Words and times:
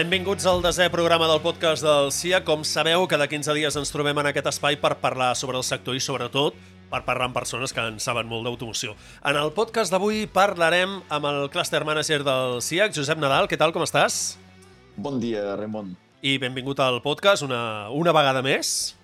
Benvinguts 0.00 0.46
al 0.48 0.62
desè 0.64 0.86
programa 0.88 1.26
del 1.28 1.42
podcast 1.44 1.84
del 1.84 2.06
CIA. 2.14 2.38
Com 2.46 2.62
sabeu, 2.64 3.02
cada 3.04 3.26
15 3.28 3.52
dies 3.52 3.74
ens 3.76 3.90
trobem 3.92 4.16
en 4.22 4.28
aquest 4.30 4.46
espai 4.48 4.78
per 4.80 4.94
parlar 5.02 5.34
sobre 5.36 5.58
el 5.60 5.64
sector 5.66 5.92
i, 5.92 6.00
sobretot, 6.00 6.56
per 6.88 7.02
parlar 7.04 7.26
amb 7.28 7.36
persones 7.36 7.74
que 7.76 7.84
en 7.84 7.98
saben 8.00 8.24
molt 8.30 8.48
d'automoció. 8.48 8.94
En 9.28 9.36
el 9.36 9.52
podcast 9.52 9.92
d'avui 9.92 10.22
parlarem 10.24 10.94
amb 11.12 11.28
el 11.28 11.50
Cluster 11.52 11.82
Manager 11.84 12.22
del 12.24 12.62
CIA, 12.64 12.88
Josep 12.96 13.20
Nadal. 13.20 13.50
Què 13.50 13.60
tal, 13.60 13.74
com 13.76 13.84
estàs? 13.84 14.38
Bon 14.96 15.20
dia, 15.20 15.42
Ramon. 15.60 15.92
I 16.24 16.38
benvingut 16.40 16.80
al 16.80 17.02
podcast 17.04 17.44
una, 17.44 17.90
una 17.92 18.16
vegada 18.16 18.40
més. 18.46 18.94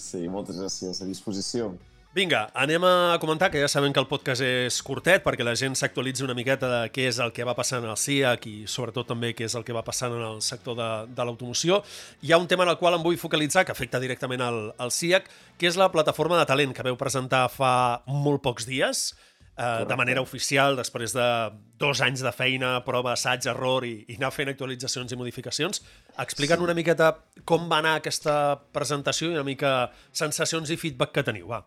Sí, 0.00 0.24
moltes 0.32 0.56
gràcies. 0.64 1.04
A 1.04 1.10
disposició. 1.12 1.74
Vinga, 2.14 2.46
anem 2.56 2.80
a 2.88 3.18
comentar 3.20 3.50
que 3.52 3.60
ja 3.60 3.68
sabem 3.68 3.92
que 3.92 4.00
el 4.00 4.06
podcast 4.08 4.40
és 4.40 4.78
curtet 4.80 5.20
perquè 5.20 5.44
la 5.44 5.52
gent 5.60 5.74
s'actualitzi 5.76 6.24
una 6.24 6.32
miqueta 6.34 6.70
de 6.70 6.78
què 6.88 7.04
és 7.10 7.18
el 7.20 7.34
que 7.36 7.44
va 7.44 7.52
passant 7.54 7.84
al 7.84 7.98
CIAC 8.00 8.46
i 8.48 8.54
sobretot 8.64 9.10
també 9.12 9.34
què 9.36 9.44
és 9.44 9.54
el 9.58 9.66
que 9.66 9.76
va 9.76 9.84
passant 9.84 10.16
en 10.16 10.24
el 10.24 10.40
sector 10.40 10.78
de, 10.78 10.88
de 11.12 11.26
l'automoció. 11.28 11.82
Hi 12.24 12.32
ha 12.32 12.40
un 12.40 12.48
tema 12.48 12.64
en 12.64 12.72
el 12.72 12.78
qual 12.80 12.96
em 12.96 13.04
vull 13.04 13.20
focalitzar 13.20 13.66
que 13.68 13.76
afecta 13.76 14.00
directament 14.00 14.40
al, 14.40 14.72
al 14.80 14.90
CIAC, 14.90 15.28
que 15.60 15.68
és 15.68 15.76
la 15.76 15.92
plataforma 15.92 16.40
de 16.40 16.48
talent 16.48 16.72
que 16.72 16.88
veu 16.88 16.96
presentar 16.96 17.44
fa 17.52 18.00
molt 18.08 18.40
pocs 18.40 18.64
dies, 18.64 19.12
eh, 19.60 19.84
de 19.84 20.00
manera 20.00 20.24
oficial, 20.24 20.80
després 20.80 21.12
de 21.12 21.30
dos 21.76 22.00
anys 22.00 22.24
de 22.24 22.32
feina, 22.32 22.78
prova, 22.88 23.18
assaig, 23.18 23.52
error 23.52 23.84
i, 23.84 23.98
i 24.08 24.16
anar 24.16 24.32
fent 24.32 24.56
actualitzacions 24.56 25.12
i 25.12 25.20
modificacions. 25.26 25.84
Explica'n 26.16 26.64
sí. 26.64 26.72
una 26.72 26.78
miqueta 26.78 27.18
com 27.44 27.68
va 27.68 27.84
anar 27.84 27.98
aquesta 28.00 28.62
presentació 28.72 29.28
i 29.28 29.36
una 29.36 29.44
mica 29.44 29.90
sensacions 30.08 30.72
i 30.72 30.80
feedback 30.80 31.20
que 31.20 31.30
teniu, 31.34 31.52
va. 31.52 31.66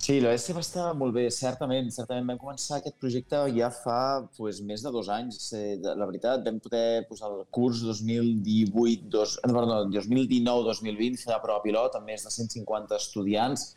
Sí, 0.00 0.14
la 0.24 0.30
ESC 0.32 0.54
va 0.56 0.62
estar 0.64 0.84
molt 0.96 1.12
bé, 1.12 1.26
certament. 1.36 1.90
Certament 1.92 2.30
vam 2.30 2.38
començar 2.40 2.78
aquest 2.78 2.94
projecte 3.02 3.42
ja 3.52 3.68
fa 3.74 4.22
pues, 4.38 4.62
més 4.64 4.80
de 4.80 4.92
dos 4.94 5.10
anys. 5.12 5.50
La 5.84 6.08
veritat, 6.08 6.40
vam 6.46 6.56
poder 6.64 7.02
posar 7.10 7.28
el 7.28 7.42
curs 7.52 7.82
2018, 7.84 9.10
dos, 9.12 9.36
eh, 9.44 9.50
no, 9.52 9.66
2019-2020, 9.92 11.20
fer 11.20 11.34
la 11.34 11.42
prova 11.44 11.60
pilot 11.66 12.00
amb 12.00 12.08
més 12.08 12.24
de 12.24 12.32
150 12.32 12.96
estudiants. 12.96 13.68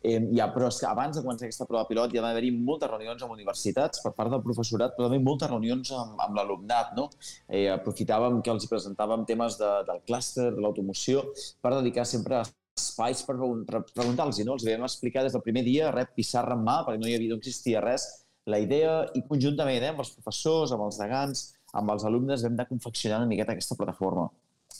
Eh, 0.00 0.16
ja, 0.38 0.48
però 0.56 0.72
és 0.72 0.80
que 0.80 0.88
abans 0.88 1.18
de 1.18 1.20
començar 1.20 1.44
aquesta 1.44 1.68
prova 1.68 1.84
pilot 1.90 2.14
hi 2.14 2.22
ha 2.22 2.24
d'haver-hi 2.24 2.56
moltes 2.56 2.94
reunions 2.96 3.22
amb 3.26 3.36
universitats 3.36 4.00
per 4.00 4.16
part 4.16 4.32
del 4.32 4.44
professorat, 4.48 4.96
però 4.96 5.10
també 5.10 5.20
moltes 5.28 5.52
reunions 5.52 5.92
amb, 5.92 6.16
amb 6.24 6.40
l'alumnat. 6.40 6.96
No? 6.96 7.10
Eh, 7.52 7.66
aprofitàvem 7.76 8.40
que 8.40 8.56
els 8.56 8.72
presentàvem 8.72 9.28
temes 9.28 9.60
de, 9.60 9.74
del 9.92 10.06
clúster, 10.08 10.54
de 10.56 10.64
l'automoció, 10.64 11.28
per 11.60 11.76
dedicar 11.82 12.08
sempre 12.08 12.40
a 12.40 12.46
espais 12.76 13.22
per, 13.24 13.36
per 13.68 13.82
preguntar-los, 13.94 14.38
no? 14.44 14.56
Els 14.56 14.66
vam 14.68 14.84
explicar 14.86 15.24
des 15.24 15.34
del 15.36 15.44
primer 15.44 15.64
dia, 15.64 15.90
rep 15.94 16.12
pissarra 16.16 16.56
en 16.56 16.64
mà, 16.64 16.82
perquè 16.86 17.00
no 17.00 17.08
hi 17.08 17.14
havia, 17.16 17.32
no 17.32 17.40
existia 17.40 17.82
res, 17.84 18.06
la 18.46 18.60
idea, 18.62 18.98
i 19.16 19.24
conjuntament 19.26 19.82
eh, 19.82 19.92
amb 19.94 20.02
els 20.04 20.12
professors, 20.14 20.74
amb 20.74 20.84
els 20.86 21.00
degans, 21.00 21.46
amb 21.76 21.90
els 21.94 22.04
alumnes, 22.08 22.44
vam 22.44 22.58
de 22.58 22.68
confeccionar 22.68 23.22
una 23.22 23.30
miqueta 23.30 23.56
aquesta 23.56 23.78
plataforma. 23.78 24.28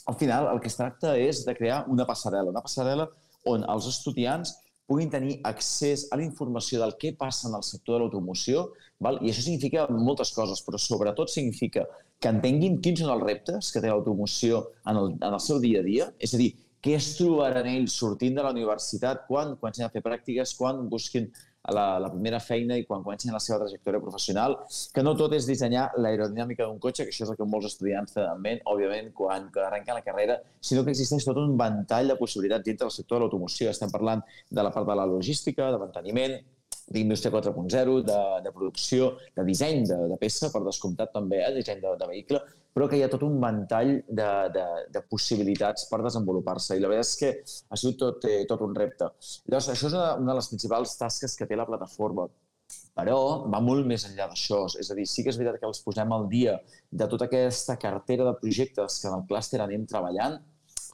Al 0.07 0.15
final, 0.15 0.47
el 0.53 0.61
que 0.63 0.69
es 0.71 0.77
tracta 0.77 1.17
és 1.19 1.43
de 1.47 1.55
crear 1.57 1.83
una 1.91 2.05
passarel·la, 2.07 2.53
una 2.53 2.63
passarel·la 2.63 3.09
on 3.49 3.65
els 3.73 3.89
estudiants 3.89 4.53
puguin 4.87 5.09
tenir 5.11 5.39
accés 5.43 6.05
a 6.11 6.19
la 6.19 6.23
informació 6.23 6.79
del 6.79 6.93
què 7.01 7.11
passa 7.19 7.49
en 7.49 7.57
el 7.57 7.65
sector 7.67 7.97
de 7.97 8.05
l'automoció, 8.05 8.69
i 9.03 9.31
això 9.33 9.43
significa 9.43 9.83
moltes 9.91 10.31
coses, 10.37 10.61
però 10.63 10.79
sobretot 10.79 11.33
significa 11.33 11.83
que 12.23 12.31
entenguin 12.31 12.79
quins 12.81 13.03
són 13.03 13.11
els 13.13 13.25
reptes 13.25 13.73
que 13.73 13.83
té 13.83 13.91
l'automoció 13.91 14.63
en, 14.87 14.95
el, 14.95 15.11
en 15.17 15.33
el 15.33 15.43
seu 15.43 15.59
dia 15.61 15.83
a 15.83 15.85
dia, 15.85 16.07
és 16.23 16.33
a 16.33 16.39
dir, 16.39 16.53
què 16.83 16.95
es 16.97 17.11
trobaran 17.17 17.67
ells 17.69 17.97
sortint 17.99 18.37
de 18.37 18.45
la 18.45 18.53
universitat? 18.53 19.25
Quan 19.27 19.55
comencin 19.57 19.87
a 19.87 19.91
fer 19.93 20.03
pràctiques, 20.05 20.53
quan 20.57 20.83
busquin 20.91 21.29
la, 21.73 21.99
la 21.99 22.09
primera 22.11 22.39
feina 22.39 22.77
i 22.77 22.85
quan 22.87 23.03
comencin 23.03 23.33
la 23.35 23.41
seva 23.43 23.59
trajectòria 23.63 23.99
professional, 24.03 24.55
que 24.93 25.03
no 25.03 25.15
tot 25.19 25.33
és 25.35 25.47
dissenyar 25.49 25.87
l'aerodinàmica 25.99 26.67
d'un 26.67 26.79
cotxe, 26.83 27.03
que 27.03 27.13
això 27.13 27.25
és 27.25 27.33
el 27.33 27.39
que 27.39 27.47
molts 27.49 27.71
estudiants 27.71 28.15
tenen 28.15 28.35
en 28.35 28.43
ment, 28.43 28.61
òbviament, 28.71 29.09
quan, 29.17 29.49
quan 29.53 29.67
arrenquen 29.67 29.97
la 29.97 30.05
carrera, 30.05 30.37
sinó 30.61 30.85
que 30.85 30.93
existeix 30.95 31.27
tot 31.27 31.39
un 31.41 31.57
ventall 31.59 32.13
de 32.13 32.19
possibilitats 32.19 32.67
dintre 32.67 32.87
del 32.87 32.95
sector 32.95 33.19
de 33.19 33.25
l'automoció. 33.25 33.71
Estem 33.73 33.91
parlant 33.91 34.23
de 34.49 34.63
la 34.63 34.71
part 34.75 34.87
de 34.87 34.95
la 35.01 35.07
logística, 35.09 35.71
de 35.73 35.81
manteniment, 35.81 36.37
d'indústria 36.87 37.33
4.0, 37.33 37.97
de, 38.07 38.21
de 38.45 38.53
producció, 38.55 39.11
de 39.35 39.43
disseny 39.47 39.83
de, 39.89 39.97
de 40.13 40.17
peça, 40.21 40.53
per 40.53 40.63
descomptat 40.63 41.11
també, 41.11 41.41
eh, 41.43 41.51
disseny 41.57 41.83
de, 41.83 41.97
de 41.99 42.07
vehicle, 42.07 42.39
però 42.77 42.85
que 42.85 42.99
hi 42.99 43.01
ha 43.01 43.09
tot 43.09 43.23
un 43.25 43.39
ventall 43.41 43.95
de, 44.05 44.31
de, 44.53 44.65
de 44.93 45.01
possibilitats 45.09 45.87
per 45.89 46.03
desenvolupar-se. 46.05 46.75
I 46.77 46.83
la 46.83 46.91
veritat 46.91 47.07
és 47.09 47.15
que 47.17 47.31
ha 47.73 47.79
sigut 47.81 47.97
tot, 48.03 48.27
eh, 48.29 48.43
tot 48.49 48.61
un 48.61 48.75
repte. 48.77 49.07
Llavors, 49.49 49.71
això 49.73 49.89
és 49.89 49.95
una, 49.95 50.11
una 50.21 50.35
de 50.35 50.35
les 50.37 50.49
principals 50.51 50.93
tasques 50.99 51.33
que 51.39 51.47
té 51.49 51.57
la 51.57 51.65
plataforma 51.65 52.27
però 52.97 53.47
va 53.47 53.61
molt 53.63 53.87
més 53.87 54.03
enllà 54.05 54.27
d'això. 54.29 54.65
És 54.81 54.91
a 54.91 54.97
dir, 54.97 55.07
sí 55.09 55.23
que 55.23 55.31
és 55.31 55.39
veritat 55.39 55.61
que 55.61 55.69
els 55.69 55.81
posem 55.85 56.13
al 56.13 56.27
dia 56.29 56.57
de 56.91 57.07
tota 57.09 57.25
aquesta 57.25 57.77
cartera 57.81 58.27
de 58.27 58.35
projectes 58.41 58.99
que 59.01 59.09
en 59.09 59.17
el 59.17 59.25
clúster 59.29 59.61
anem 59.63 59.85
treballant, 59.89 60.37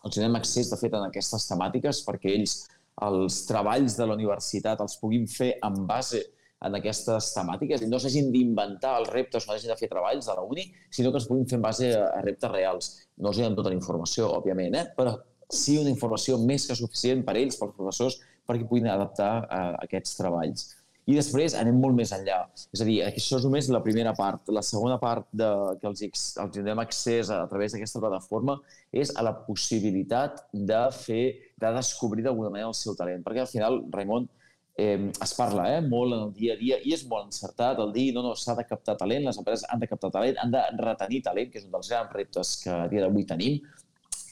els 0.03 0.15
donem 0.19 0.39
accés, 0.39 0.69
de 0.71 0.79
fet, 0.79 0.95
en 0.95 1.07
aquestes 1.07 1.47
temàtiques 1.50 2.03
perquè 2.07 2.31
ells 2.38 2.57
els 3.03 3.41
treballs 3.50 3.97
de 3.97 4.07
la 4.07 4.15
universitat 4.19 4.83
els 4.83 4.95
puguin 5.01 5.25
fer 5.27 5.53
en 5.65 5.83
base 5.89 6.21
en 6.68 6.78
aquestes 6.79 7.31
temàtiques 7.35 7.84
i 7.84 7.90
no 7.90 8.00
s'hagin 8.00 8.31
d'inventar 8.34 8.96
els 9.01 9.12
reptes, 9.13 9.47
no 9.47 9.56
hagin 9.56 9.74
de 9.74 9.78
fer 9.79 9.90
treballs 9.91 10.29
de 10.29 10.35
la 10.38 10.46
uni, 10.47 10.68
sinó 10.91 11.12
que 11.12 11.22
es 11.22 11.28
puguin 11.29 11.47
fer 11.50 11.59
en 11.59 11.66
base 11.66 11.90
a, 11.97 12.22
reptes 12.25 12.51
reals. 12.51 12.91
No 13.18 13.31
els 13.31 13.41
donen 13.41 13.57
tota 13.57 13.74
la 13.74 13.79
informació, 13.79 14.29
òbviament, 14.40 14.78
eh? 14.79 14.85
però 14.97 15.18
sí 15.53 15.78
una 15.79 15.91
informació 15.91 16.40
més 16.41 16.68
que 16.69 16.78
suficient 16.78 17.25
per 17.28 17.38
ells, 17.40 17.59
pels 17.59 17.75
professors, 17.78 18.22
perquè 18.47 18.68
puguin 18.68 18.90
adaptar 18.91 19.34
a, 19.44 19.59
a 19.59 19.84
aquests 19.85 20.18
treballs. 20.19 20.72
I 21.03 21.18
després 21.18 21.56
anem 21.59 21.81
molt 21.84 21.97
més 21.97 22.13
enllà. 22.16 22.38
És 22.72 22.80
a 22.80 22.85
dir, 22.88 23.01
això 23.03 23.35
és 23.35 23.44
només 23.44 23.68
la 23.72 23.81
primera 23.84 24.13
part. 24.16 24.47
La 24.56 24.62
segona 24.63 24.95
part 25.01 25.25
de, 25.35 25.50
que 25.81 25.90
els, 25.90 26.03
els 26.40 26.53
donem 26.56 26.80
accés 26.80 27.28
a, 27.28 27.41
a 27.44 27.50
través 27.51 27.75
d'aquesta 27.75 28.00
plataforma 28.00 28.56
és 29.03 29.12
a 29.19 29.25
la 29.28 29.34
possibilitat 29.47 30.45
de 30.53 30.80
fer, 30.95 31.25
de 31.59 31.74
descobrir 31.75 32.24
d'alguna 32.24 32.53
manera 32.53 32.72
el 32.72 32.78
seu 32.80 32.95
talent. 32.95 33.25
Perquè 33.25 33.44
al 33.44 33.51
final, 33.51 33.81
Raimon, 33.91 34.30
eh, 34.78 35.11
es 35.22 35.34
parla 35.38 35.67
eh, 35.75 35.81
molt 35.85 36.16
en 36.16 36.25
el 36.28 36.34
dia 36.34 36.56
a 36.56 36.59
dia 36.59 36.79
i 36.81 36.94
és 36.95 37.06
molt 37.09 37.29
encertat 37.29 37.79
el 37.84 37.94
dir 37.94 38.09
no, 38.16 38.23
no, 38.25 38.34
s'ha 38.39 38.56
de 38.57 38.66
captar 38.69 38.97
talent, 39.00 39.25
les 39.28 39.39
empreses 39.39 39.67
han 39.69 39.81
de 39.84 39.89
captar 39.91 40.11
talent, 40.16 40.39
han 40.41 40.53
de 40.53 40.63
retenir 40.81 41.22
talent, 41.28 41.51
que 41.51 41.61
és 41.61 41.67
un 41.67 41.73
dels 41.75 41.89
grans 41.94 42.13
reptes 42.17 42.57
que 42.63 42.73
a 42.73 42.88
dia 42.91 43.06
d'avui 43.06 43.28
tenim, 43.29 43.62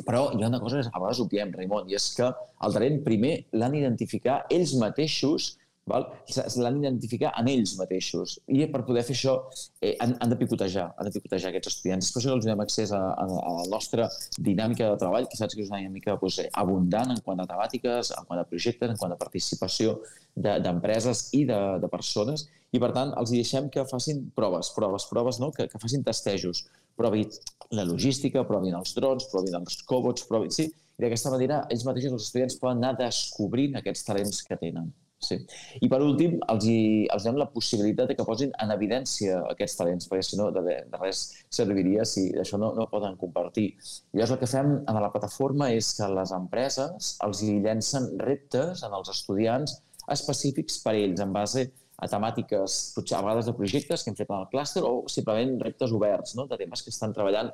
però 0.06 0.30
hi 0.34 0.42
ha 0.42 0.50
una 0.50 0.60
cosa 0.62 0.82
que 0.82 0.90
a 0.90 1.00
vegades 1.00 1.22
obviem, 1.22 1.52
Raimon, 1.54 1.90
i 1.90 1.98
és 1.98 2.10
que 2.18 2.30
el 2.66 2.78
talent 2.78 3.02
primer 3.06 3.36
l'han 3.54 3.76
d'identificar 3.76 4.42
ells 4.50 4.74
mateixos 4.82 5.56
l'han 5.90 6.78
d'identificar 6.78 7.32
en 7.40 7.48
ells 7.50 7.74
mateixos. 7.80 8.38
I 8.48 8.68
per 8.72 8.84
poder 8.86 9.04
fer 9.08 9.16
això 9.16 9.34
eh, 9.82 9.96
han, 10.04 10.14
han 10.22 10.30
de 10.30 10.38
picotejar, 10.38 10.92
han 10.96 11.10
de 11.10 11.14
picotejar 11.16 11.50
aquests 11.50 11.72
estudiants. 11.74 12.06
Després 12.06 12.28
els 12.30 12.46
donem 12.46 12.62
accés 12.64 12.94
a, 12.94 13.02
a, 13.02 13.26
a 13.26 13.54
la 13.58 13.68
nostra 13.72 14.08
dinàmica 14.38 14.92
de 14.92 15.00
treball, 15.02 15.28
que 15.28 15.40
saps 15.40 15.58
que 15.58 15.66
és 15.66 15.72
una 15.72 15.82
dinàmica 15.82 16.18
doncs, 16.22 16.40
abundant 16.62 17.16
en 17.16 17.22
quant 17.26 17.42
a 17.42 17.48
temàtiques, 17.50 18.14
en 18.18 18.30
quant 18.30 18.42
a 18.42 18.48
projectes, 18.48 18.94
en 18.94 19.02
quant 19.02 19.16
a 19.16 19.20
participació 19.20 19.98
d'empreses 20.36 21.26
de, 21.32 21.42
i 21.42 21.46
de, 21.50 21.62
de 21.82 21.92
persones, 21.92 22.48
i 22.72 22.80
per 22.80 22.94
tant 22.96 23.12
els 23.20 23.34
deixem 23.34 23.68
que 23.74 23.84
facin 23.90 24.24
proves, 24.38 24.70
proves, 24.76 25.10
proves, 25.10 25.42
no? 25.44 25.52
que, 25.52 25.68
que 25.68 25.82
facin 25.82 26.06
testejos, 26.08 26.66
provin 26.96 27.28
la 27.76 27.84
logística, 27.88 28.46
provin 28.48 28.78
els 28.78 28.94
drons, 28.96 29.28
provin 29.34 29.60
els 29.60 29.82
cobots, 29.90 30.30
provin... 30.30 30.54
Sí, 30.54 30.70
i 30.70 31.04
d'aquesta 31.04 31.32
manera 31.34 31.64
ells 31.74 31.84
mateixos, 31.88 32.14
els 32.14 32.28
estudiants, 32.30 32.60
poden 32.62 32.84
anar 32.84 32.94
descobrint 33.00 33.80
aquests 33.80 34.06
talents 34.08 34.44
que 34.46 34.60
tenen. 34.62 34.92
Sí. 35.22 35.38
I 35.86 35.88
per 35.92 36.00
últim, 36.02 36.40
els, 36.50 36.66
hi, 36.66 37.06
els 37.14 37.26
donem 37.28 37.44
la 37.44 37.48
possibilitat 37.54 38.10
de 38.10 38.16
que 38.18 38.26
posin 38.26 38.54
en 38.64 38.74
evidència 38.74 39.38
aquests 39.52 39.78
talents, 39.78 40.08
perquè 40.10 40.26
si 40.26 40.40
no, 40.40 40.48
de, 40.56 40.64
de 40.66 41.02
res 41.02 41.22
serviria 41.54 42.06
si 42.10 42.26
això 42.42 42.58
no, 42.62 42.72
no 42.78 42.88
poden 42.90 43.20
compartir. 43.22 43.68
Llavors 44.16 44.34
el 44.34 44.42
que 44.42 44.50
fem 44.50 44.74
a 44.90 44.96
la 44.98 45.12
plataforma 45.14 45.70
és 45.76 45.94
que 46.00 46.10
les 46.10 46.34
empreses 46.38 47.14
els 47.28 47.44
hi 47.46 47.60
llencen 47.62 48.10
reptes 48.26 48.82
en 48.88 48.98
els 48.98 49.14
estudiants 49.14 49.78
específics 50.10 50.82
per 50.82 50.96
a 50.96 51.00
ells, 51.04 51.22
en 51.22 51.38
base 51.38 51.68
a 52.02 52.10
temàtiques, 52.10 52.82
potser 52.96 53.20
a 53.20 53.22
vegades 53.22 53.46
de 53.46 53.54
projectes 53.54 54.02
que 54.02 54.10
hem 54.10 54.18
fet 54.18 54.30
en 54.32 54.40
el 54.42 54.50
clúster 54.50 54.82
o 54.88 55.04
simplement 55.12 55.60
reptes 55.62 55.94
oberts, 55.94 56.34
no? 56.40 56.48
de 56.50 56.58
temes 56.58 56.82
que 56.82 56.90
estan 56.90 57.14
treballant 57.14 57.54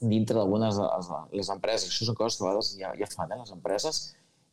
dintre 0.00 0.36
d'algunes 0.36 0.78
les 1.36 1.50
empreses. 1.54 1.92
Això 1.92 2.08
són 2.08 2.18
coses 2.18 2.38
que 2.38 2.44
a 2.44 2.48
vegades 2.48 2.72
ja, 2.80 2.90
ja 2.98 3.08
fan 3.14 3.30
eh, 3.30 3.38
les 3.38 3.54
empreses 3.54 4.00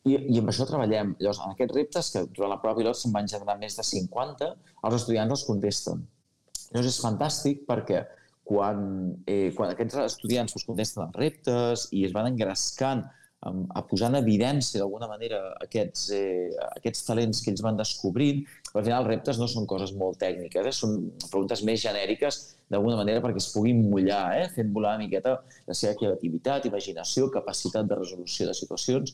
i, 0.08 0.18
I 0.34 0.42
amb 0.42 0.52
això 0.52 0.68
treballem. 0.70 1.16
Llavors, 1.20 1.42
en 1.44 1.56
aquests 1.56 1.76
reptes, 1.76 2.12
que 2.14 2.24
durant 2.36 2.54
la 2.54 2.60
prova 2.64 2.80
pilot 2.80 3.00
se'n 3.00 3.16
van 3.16 3.28
generar 3.30 3.58
més 3.62 3.78
de 3.78 3.86
50, 3.86 4.54
els 4.88 5.00
estudiants 5.00 5.36
els 5.38 5.46
contesten. 5.48 6.06
Llavors, 6.72 6.90
és 6.94 7.02
fantàstic 7.04 7.66
perquè 7.70 8.06
quan, 8.48 8.82
eh, 9.28 9.52
quan 9.56 9.74
aquests 9.74 10.00
estudiants 10.06 10.56
us 10.56 10.66
contesten 10.68 11.04
els 11.06 11.16
reptes 11.20 11.88
i 11.92 12.06
es 12.08 12.16
van 12.16 12.30
engrescant 12.32 13.04
a 13.48 13.82
posar 13.86 14.10
en 14.10 14.18
evidència 14.18 14.80
d'alguna 14.82 15.08
manera 15.08 15.38
aquests, 15.62 16.08
eh, 16.16 16.50
aquests 16.80 17.04
talents 17.06 17.42
que 17.44 17.52
ells 17.52 17.62
van 17.62 17.78
descobrint, 17.78 18.42
però 18.72 18.82
al 18.82 18.88
final 18.88 19.04
els 19.04 19.12
reptes 19.12 19.38
no 19.38 19.48
són 19.48 19.68
coses 19.70 19.94
molt 19.94 20.18
tècniques, 20.24 20.66
eh? 20.66 20.74
són 20.74 20.96
preguntes 21.30 21.62
més 21.64 21.84
genèriques 21.84 22.40
d'alguna 22.68 22.98
manera 22.98 23.22
perquè 23.22 23.38
es 23.44 23.52
puguin 23.54 23.84
mullar, 23.92 24.24
eh? 24.42 24.50
fent 24.56 24.74
volar 24.74 24.96
una 24.96 25.06
miqueta 25.06 25.38
la 25.68 25.78
seva 25.78 25.94
creativitat, 26.00 26.66
imaginació, 26.66 27.30
capacitat 27.30 27.86
de 27.88 28.00
resolució 28.02 28.50
de 28.50 28.58
situacions 28.58 29.14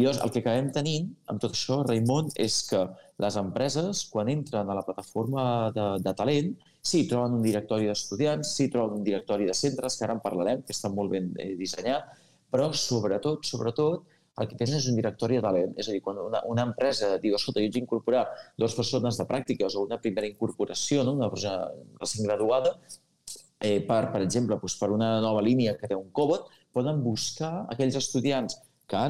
i 0.00 0.06
llavors 0.06 0.22
el 0.24 0.32
que 0.32 0.40
acabem 0.40 0.72
tenint 0.72 1.12
amb 1.28 1.42
tot 1.44 1.52
això, 1.52 1.82
Raimon, 1.84 2.32
és 2.40 2.62
que 2.70 2.80
les 3.20 3.36
empreses, 3.36 4.06
quan 4.08 4.32
entren 4.32 4.72
a 4.72 4.76
la 4.78 4.84
plataforma 4.86 5.44
de, 5.76 5.86
de 6.00 6.16
talent, 6.16 6.54
Sí, 6.80 7.02
troben 7.08 7.34
un 7.36 7.42
directori 7.44 7.90
d'estudiants, 7.90 8.54
sí, 8.56 8.70
troben 8.72 9.00
un 9.00 9.04
directori 9.04 9.44
de 9.44 9.54
centres, 9.56 9.98
que 9.98 10.06
ara 10.06 10.14
en 10.16 10.22
parlarem, 10.24 10.62
que 10.64 10.72
està 10.72 10.88
molt 10.92 11.12
ben 11.12 11.28
eh, 11.36 11.50
dissenyat, 11.58 12.06
però 12.50 12.70
sobretot, 12.72 13.44
sobretot, 13.44 14.06
el 14.40 14.48
que 14.48 14.56
tens 14.56 14.72
és 14.78 14.86
un 14.88 14.96
directori 14.96 15.36
de 15.36 15.42
talent. 15.44 15.74
És 15.76 15.90
a 15.90 15.92
dir, 15.92 16.00
quan 16.06 16.16
una, 16.22 16.40
una 16.48 16.64
empresa 16.70 17.12
diu, 17.20 17.36
escolta, 17.36 17.60
jo 17.60 17.68
haig 17.68 17.76
d'incorporar 17.76 18.24
dues 18.56 18.76
persones 18.78 19.20
de 19.20 19.28
pràctiques 19.28 19.76
o 19.76 19.84
una 19.84 20.00
primera 20.00 20.28
incorporació, 20.30 21.04
no? 21.04 21.18
una 21.20 21.28
persona 21.28 21.68
recent 22.00 22.24
graduada, 22.24 22.72
eh, 23.60 23.82
per, 23.84 24.06
per 24.14 24.24
exemple, 24.24 24.56
doncs 24.56 24.78
per 24.80 24.88
una 24.94 25.12
nova 25.20 25.44
línia 25.44 25.76
que 25.76 25.90
té 25.90 25.98
un 25.98 26.08
Cobot, 26.16 26.48
poden 26.72 27.04
buscar 27.04 27.66
aquells 27.74 27.98
estudiants 28.00 28.56
que 28.90 29.00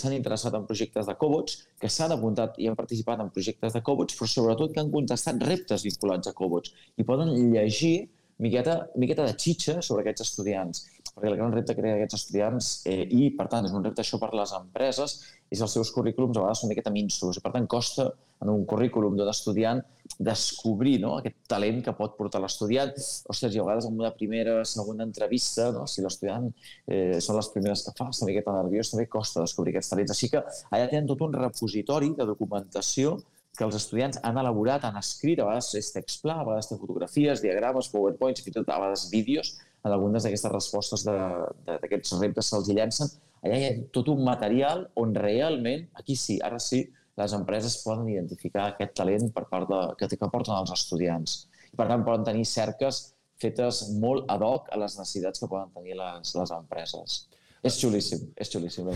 s'han 0.00 0.16
interessat 0.16 0.54
en 0.56 0.66
projectes 0.68 1.08
de 1.08 1.14
cobots, 1.20 1.58
que 1.80 1.90
s'han 1.92 2.14
apuntat 2.16 2.56
i 2.62 2.68
han 2.70 2.78
participat 2.78 3.20
en 3.20 3.32
projectes 3.34 3.76
de 3.76 3.82
cobots, 3.84 4.16
però 4.16 4.28
sobretot 4.32 4.72
que 4.72 4.80
han 4.80 4.92
contestat 4.92 5.42
reptes 5.44 5.84
vinculats 5.84 6.30
a 6.30 6.34
cobots. 6.36 6.72
I 6.96 7.04
poden 7.04 7.34
llegir 7.52 8.08
miqueta, 8.42 8.86
miqueta 8.96 9.26
de 9.28 9.36
xitxa 9.36 9.80
sobre 9.82 10.04
aquests 10.04 10.24
estudiants 10.28 10.84
perquè 11.16 11.30
el 11.32 11.38
gran 11.38 11.54
repte 11.54 11.72
que 11.72 11.80
té 11.80 11.94
aquests 11.94 12.18
estudiants, 12.18 12.70
eh, 12.92 13.06
i 13.08 13.30
per 13.32 13.46
tant 13.48 13.64
és 13.64 13.72
un 13.72 13.84
repte 13.84 14.02
això 14.04 14.18
per 14.20 14.34
les 14.36 14.52
empreses, 14.52 15.14
és 15.48 15.62
els 15.64 15.72
seus 15.72 15.90
currículums 15.94 16.36
a 16.36 16.42
vegades 16.42 16.60
són 16.60 16.68
una 16.68 16.74
miqueta 16.74 16.92
minsos, 16.92 17.38
i 17.38 17.42
per 17.44 17.54
tant 17.54 17.68
costa 17.72 18.10
en 18.44 18.50
un 18.52 18.66
currículum 18.68 19.16
d'un 19.16 19.30
estudiant 19.32 19.80
descobrir 20.20 20.98
no, 21.00 21.14
aquest 21.16 21.38
talent 21.48 21.80
que 21.86 21.94
pot 21.96 22.18
portar 22.18 22.42
l'estudiant. 22.42 22.92
Ostres, 23.32 23.56
i 23.56 23.62
a 23.62 23.64
vegades 23.64 23.88
en 23.88 23.96
una 23.96 24.12
primera, 24.12 24.58
segona 24.68 25.06
entrevista, 25.08 25.70
no, 25.72 25.86
si 25.88 26.04
l'estudiant 26.04 26.50
eh, 26.84 27.16
són 27.24 27.40
les 27.40 27.48
primeres 27.54 27.86
que 27.86 27.94
fa, 27.96 28.10
està 28.10 28.26
una 28.26 28.34
miqueta 28.34 28.58
nerviós, 28.58 28.92
també 28.92 29.08
costa 29.08 29.46
descobrir 29.46 29.72
aquests 29.72 29.94
talents. 29.94 30.12
Així 30.12 30.28
que 30.34 30.44
allà 30.44 30.90
tenen 30.92 31.08
tot 31.08 31.24
un 31.24 31.32
repositori 31.40 32.12
de 32.18 32.28
documentació 32.28 33.16
que 33.56 33.64
els 33.64 33.78
estudiants 33.78 34.20
han 34.20 34.36
elaborat, 34.36 34.84
han 34.84 34.98
escrit, 35.00 35.40
a 35.40 35.48
vegades 35.48 35.72
és 35.80 35.88
text 35.94 36.20
pla, 36.20 36.42
a 36.42 36.44
vegades 36.44 36.68
té 36.68 36.76
fotografies, 36.76 37.40
diagrames, 37.40 37.88
powerpoints, 37.88 38.44
fins 38.44 38.52
i 38.52 38.58
tot 38.60 38.68
a 38.68 38.82
vegades 38.82 39.06
vídeos, 39.08 39.54
en 39.86 39.94
algunes 39.94 40.26
d'aquestes 40.26 40.52
respostes 40.52 41.06
d'aquests 41.06 42.16
reptes 42.20 42.50
se'ls 42.50 42.70
llancen. 42.74 43.10
Allà 43.46 43.58
hi 43.58 43.66
ha 43.68 43.74
tot 43.94 44.10
un 44.10 44.24
material 44.26 44.86
on 44.98 45.14
realment, 45.14 45.86
aquí 46.00 46.16
sí, 46.18 46.40
ara 46.42 46.58
sí, 46.62 46.82
les 47.16 47.32
empreses 47.36 47.78
poden 47.84 48.08
identificar 48.12 48.70
aquest 48.70 48.96
talent 48.98 49.30
per 49.32 49.46
part 49.50 49.70
de, 49.70 49.82
que, 50.00 50.08
que 50.10 50.32
porten 50.32 50.56
els 50.56 50.72
estudiants. 50.74 51.44
I 51.72 51.78
per 51.78 51.86
tant 51.90 52.04
poden 52.04 52.26
tenir 52.26 52.44
cerques 52.48 53.02
fetes 53.40 53.82
molt 54.00 54.28
ad 54.32 54.42
hoc 54.44 54.68
a 54.72 54.80
les 54.80 54.96
necessitats 54.98 55.40
que 55.40 55.48
poden 55.48 55.72
tenir 55.76 55.96
les, 56.00 56.34
les 56.36 56.52
empreses. 56.56 57.18
És 57.66 57.78
xulíssim, 57.80 58.26
és 58.36 58.50
xulíssim. 58.52 58.90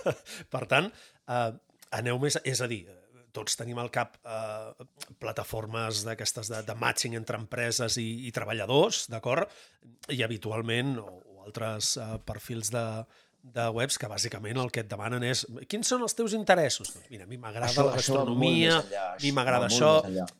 per 0.54 0.64
tant, 0.70 0.88
eh, 1.28 1.50
aneu 2.00 2.20
més... 2.22 2.38
És 2.48 2.62
a 2.64 2.68
dir, 2.70 2.82
tots 3.36 3.58
tenim 3.58 3.78
al 3.80 3.90
cap 3.94 4.16
eh, 4.24 4.88
plataformes 5.20 6.02
d'aquestes 6.06 6.50
de, 6.52 6.62
de 6.66 6.76
matching 6.78 7.16
entre 7.18 7.38
empreses 7.40 7.98
i, 8.00 8.08
i 8.28 8.34
treballadors, 8.34 9.06
d'acord? 9.12 9.50
I 10.12 10.22
habitualment, 10.26 10.96
o, 11.02 11.22
o 11.34 11.46
altres 11.46 11.96
eh, 12.00 12.10
perfils 12.28 12.72
de, 12.74 12.84
de 13.54 13.68
webs 13.74 13.98
que 14.00 14.10
bàsicament 14.10 14.58
el 14.60 14.70
que 14.74 14.82
et 14.84 14.90
demanen 14.90 15.24
és 15.26 15.44
quins 15.70 15.88
són 15.88 16.04
els 16.06 16.16
teus 16.18 16.34
interessos? 16.36 16.92
Doncs 16.94 17.10
mira, 17.12 17.26
a 17.28 17.30
mi 17.30 17.38
m'agrada 17.40 17.86
la 17.86 17.96
gastronomia, 17.96 18.78
a 19.04 19.16
mi 19.22 19.32
m'agrada 19.36 19.70
això. 19.70 19.92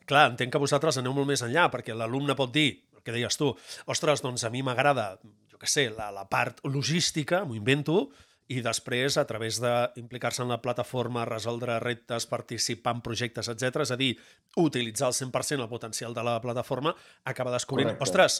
Clar, 0.09 0.29
entenc 0.33 0.53
que 0.53 0.61
vosaltres 0.61 0.99
aneu 1.01 1.15
molt 1.15 1.29
més 1.29 1.43
enllà, 1.45 1.69
perquè 1.73 1.95
l'alumne 1.97 2.37
pot 2.39 2.53
dir, 2.53 2.69
el 2.95 3.05
que 3.05 3.15
deies 3.15 3.39
tu, 3.39 3.53
ostres, 3.89 4.23
doncs 4.25 4.43
a 4.45 4.51
mi 4.53 4.63
m'agrada, 4.65 5.13
jo 5.49 5.61
què 5.61 5.69
sé, 5.69 5.87
la, 5.95 6.09
la 6.15 6.25
part 6.29 6.59
logística, 6.67 7.45
m'ho 7.47 7.57
invento, 7.57 8.09
i 8.49 8.63
després, 8.65 9.17
a 9.21 9.25
través 9.29 9.59
d'implicar-se 9.61 10.41
en 10.41 10.49
la 10.49 10.59
plataforma, 10.61 11.25
resoldre 11.29 11.77
reptes, 11.83 12.25
participar 12.25 12.95
en 12.97 13.03
projectes, 13.05 13.49
etc, 13.51 13.83
és 13.85 13.91
a 13.93 13.97
dir, 13.99 14.15
utilitzar 14.57 15.11
al 15.11 15.17
100% 15.17 15.61
el 15.61 15.69
potencial 15.69 16.17
de 16.17 16.23
la 16.25 16.39
plataforma, 16.41 16.95
acaba 17.29 17.53
descobrint, 17.53 17.91
Correcte. 17.91 18.09
ostres, 18.09 18.39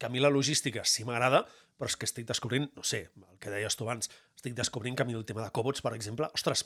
que 0.00 0.08
a 0.08 0.08
mi 0.08 0.22
la 0.24 0.30
logística 0.32 0.80
sí 0.88 1.04
m'agrada, 1.04 1.42
però 1.76 1.92
és 1.92 1.96
que 2.00 2.08
estic 2.08 2.24
descobrint, 2.28 2.70
no 2.76 2.84
sé, 2.84 3.02
el 3.20 3.36
que 3.40 3.52
deies 3.52 3.76
tu 3.76 3.84
abans, 3.84 4.08
estic 4.36 4.56
descobrint 4.56 4.96
que 4.96 5.04
a 5.04 5.08
mi 5.08 5.16
el 5.16 5.26
tema 5.28 5.44
de 5.44 5.52
cobots, 5.52 5.84
per 5.84 5.92
exemple, 5.96 6.30
ostres, 6.32 6.64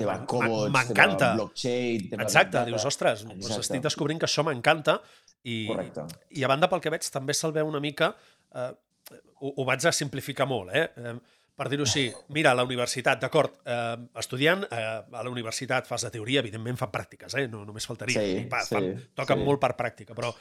m'encanta. 0.71 1.35
Exacte, 2.15 2.63
dius, 2.71 2.87
ostres, 2.87 3.27
doncs 3.27 3.59
estic 3.59 3.83
descobrint 3.83 4.23
que 4.23 4.31
això 4.31 4.47
m'encanta 4.47 5.01
i, 5.43 5.65
Correcte. 5.67 6.07
i 6.31 6.47
a 6.47 6.51
banda 6.51 6.71
pel 6.71 6.83
que 6.83 6.95
veig 6.95 7.11
també 7.11 7.35
se'l 7.35 7.55
veu 7.55 7.67
una 7.67 7.83
mica, 7.83 8.15
eh, 8.55 8.71
ho, 9.43 9.51
ho 9.51 9.67
vaig 9.67 9.87
a 9.87 9.95
simplificar 9.95 10.47
molt, 10.47 10.71
eh? 10.71 10.91
eh 10.95 11.43
per 11.55 11.69
dir-ho 11.71 11.87
així, 11.87 12.09
mira, 12.35 12.53
a 12.53 12.59
la 12.59 12.65
universitat, 12.67 13.21
d'acord, 13.23 13.61
eh, 13.65 13.97
estudiant, 14.19 14.65
eh, 14.71 14.85
a 15.03 15.23
la 15.23 15.31
universitat 15.31 15.87
fas 15.87 16.07
de 16.07 16.11
teoria, 16.17 16.41
evidentment 16.41 16.79
fan 16.81 16.91
pràctiques, 16.91 17.37
eh? 17.39 17.47
no 17.49 17.65
només 17.65 17.87
faltaria, 17.87 18.21
sí, 18.21 18.47
pa, 18.51 18.65
sí, 18.67 18.75
fan, 18.75 18.91
toquen 19.15 19.39
sí. 19.39 19.47
molt 19.47 19.63
per 19.63 19.75
pràctica, 19.79 20.17
però 20.19 20.33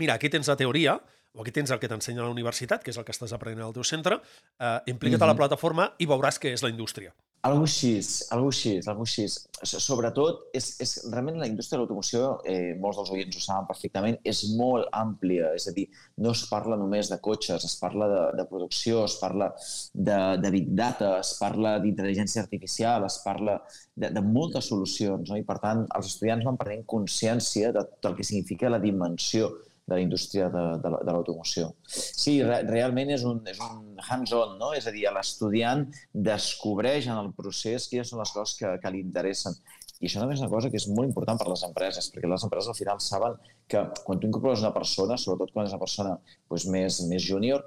mira, 0.00 0.14
aquí 0.14 0.30
tens 0.30 0.48
la 0.48 0.56
teoria, 0.60 0.94
o 1.32 1.42
aquí 1.42 1.52
tens 1.54 1.70
el 1.70 1.78
que 1.82 1.90
t'ensenya 1.90 2.22
a 2.22 2.28
la 2.28 2.34
universitat, 2.34 2.84
que 2.84 2.94
és 2.94 2.98
el 2.98 3.06
que 3.06 3.14
estàs 3.14 3.34
aprenent 3.34 3.66
al 3.66 3.74
teu 3.74 3.86
centre, 3.86 4.20
eh, 4.58 4.78
implica't 4.86 5.18
mm 5.18 5.22
-hmm. 5.22 5.30
a 5.30 5.32
la 5.34 5.38
plataforma 5.38 5.94
i 5.98 6.06
veuràs 6.06 6.38
què 6.38 6.54
és 6.54 6.62
la 6.62 6.70
indústria. 6.70 7.14
Algo 7.48 7.64
així, 7.64 7.94
algo 8.34 8.50
així, 8.52 8.74
algo 8.90 9.04
així. 9.06 9.22
Sobretot, 9.64 10.42
és, 10.56 10.66
és, 10.84 10.90
realment 11.08 11.38
la 11.40 11.46
indústria 11.48 11.78
de 11.78 11.80
l'automoció, 11.80 12.34
eh, 12.44 12.74
molts 12.80 12.98
dels 13.00 13.12
oients 13.14 13.38
ho 13.38 13.40
saben 13.40 13.68
perfectament, 13.68 14.18
és 14.28 14.42
molt 14.58 14.90
àmplia. 14.96 15.54
És 15.56 15.64
a 15.70 15.72
dir, 15.72 15.86
no 16.20 16.34
es 16.36 16.42
parla 16.50 16.76
només 16.76 17.08
de 17.08 17.16
cotxes, 17.24 17.64
es 17.64 17.78
parla 17.80 18.10
de, 18.12 18.20
de 18.42 18.46
producció, 18.50 19.06
es 19.08 19.16
parla 19.22 19.48
de, 19.94 20.18
de 20.42 20.52
big 20.52 20.68
data, 20.76 21.14
es 21.22 21.32
parla 21.40 21.78
d'intel·ligència 21.80 22.44
artificial, 22.44 23.08
es 23.08 23.16
parla 23.24 23.56
de, 23.96 24.12
de 24.12 24.24
moltes 24.26 24.68
solucions. 24.68 25.32
No? 25.32 25.40
I, 25.40 25.46
per 25.48 25.56
tant, 25.64 25.86
els 25.96 26.12
estudiants 26.12 26.44
van 26.44 26.60
prenent 26.60 26.84
consciència 26.92 27.72
de, 27.72 27.88
del 28.04 28.20
que 28.20 28.28
significa 28.32 28.68
la 28.68 28.84
dimensió 28.84 29.48
de 29.90 29.96
la 29.96 30.04
indústria 30.04 30.48
de, 30.48 30.62
de, 30.78 30.90
de 31.02 31.12
l'automoció. 31.12 31.72
Sí, 31.90 32.36
re, 32.46 32.60
realment 32.68 33.10
és 33.10 33.24
un, 33.26 33.40
és 33.50 33.58
un 33.64 33.98
hands-on, 33.98 34.54
no? 34.60 34.70
és 34.78 34.86
a 34.86 34.94
dir, 34.94 35.08
l'estudiant 35.10 35.82
descobreix 36.14 37.10
en 37.10 37.18
el 37.18 37.32
procés 37.34 37.88
quines 37.90 38.12
són 38.12 38.22
les 38.22 38.30
coses 38.36 38.54
que, 38.60 38.70
que 38.78 38.94
li 38.94 39.02
interessen. 39.02 39.58
I 40.00 40.08
això 40.08 40.22
també 40.22 40.38
és 40.38 40.44
una 40.44 40.52
cosa 40.52 40.70
que 40.72 40.78
és 40.80 40.86
molt 40.88 41.10
important 41.10 41.40
per 41.40 41.48
a 41.48 41.52
les 41.52 41.66
empreses, 41.66 42.08
perquè 42.14 42.30
les 42.30 42.46
empreses 42.46 42.70
al 42.70 42.78
final 42.78 43.02
saben 43.04 43.34
que 43.68 43.82
quan 44.06 44.22
tu 44.22 44.30
incorpores 44.30 44.62
una 44.62 44.72
persona, 44.72 45.18
sobretot 45.20 45.52
quan 45.52 45.66
és 45.66 45.74
una 45.74 45.82
persona 45.82 46.14
doncs, 46.22 46.70
més, 46.72 47.02
més 47.10 47.26
júnior, 47.26 47.66